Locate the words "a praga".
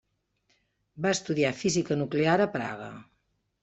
2.49-2.93